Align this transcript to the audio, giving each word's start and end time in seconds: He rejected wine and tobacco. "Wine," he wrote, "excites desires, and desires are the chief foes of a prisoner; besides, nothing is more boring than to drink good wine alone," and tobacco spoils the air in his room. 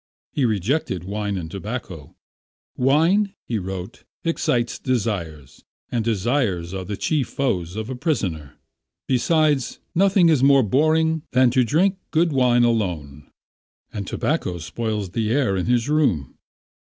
He 0.31 0.45
rejected 0.45 1.03
wine 1.03 1.37
and 1.37 1.51
tobacco. 1.51 2.15
"Wine," 2.75 3.35
he 3.43 3.59
wrote, 3.59 4.03
"excites 4.23 4.79
desires, 4.79 5.63
and 5.91 6.03
desires 6.03 6.73
are 6.73 6.83
the 6.83 6.97
chief 6.97 7.27
foes 7.27 7.75
of 7.75 7.87
a 7.87 7.95
prisoner; 7.95 8.55
besides, 9.07 9.77
nothing 9.93 10.27
is 10.29 10.41
more 10.41 10.63
boring 10.63 11.21
than 11.33 11.51
to 11.51 11.63
drink 11.63 11.99
good 12.09 12.33
wine 12.33 12.63
alone," 12.63 13.29
and 13.93 14.07
tobacco 14.07 14.57
spoils 14.57 15.11
the 15.11 15.29
air 15.29 15.55
in 15.55 15.67
his 15.67 15.87
room. 15.87 16.35